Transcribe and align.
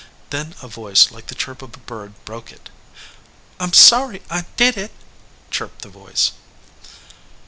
Then 0.31 0.55
a 0.63 0.67
voice 0.67 1.11
like 1.11 1.27
the 1.27 1.35
chirp 1.35 1.61
of 1.61 1.75
a 1.75 1.77
bird 1.79 2.15
broke 2.25 2.51
it. 2.51 2.69
"I 3.59 3.65
m 3.65 3.71
sorry 3.73 4.23
I 4.31 4.45
did 4.57 4.75
it," 4.75 4.89
chirped 5.51 5.83
the 5.83 5.89
voice. 5.89 6.31